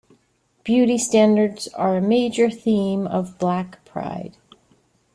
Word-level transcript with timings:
Beauty 0.63 0.97
standards 0.97 1.67
are 1.75 1.95
a 1.95 2.01
major 2.01 2.49
theme 2.49 3.05
of 3.05 3.37
black 3.37 3.85
pride. 3.85 4.35